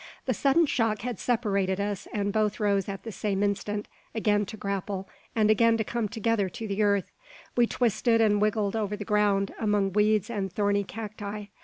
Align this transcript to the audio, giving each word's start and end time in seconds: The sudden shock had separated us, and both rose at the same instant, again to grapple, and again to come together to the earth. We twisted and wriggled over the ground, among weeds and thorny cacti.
The 0.25 0.33
sudden 0.33 0.65
shock 0.65 1.01
had 1.01 1.19
separated 1.19 1.79
us, 1.79 2.07
and 2.11 2.33
both 2.33 2.59
rose 2.59 2.89
at 2.89 3.03
the 3.03 3.11
same 3.11 3.43
instant, 3.43 3.87
again 4.15 4.47
to 4.47 4.57
grapple, 4.57 5.07
and 5.35 5.51
again 5.51 5.77
to 5.77 5.83
come 5.83 6.09
together 6.09 6.49
to 6.49 6.67
the 6.67 6.81
earth. 6.81 7.11
We 7.55 7.67
twisted 7.67 8.19
and 8.19 8.41
wriggled 8.41 8.75
over 8.75 8.95
the 8.97 9.05
ground, 9.05 9.53
among 9.59 9.93
weeds 9.93 10.31
and 10.31 10.51
thorny 10.51 10.83
cacti. 10.85 11.49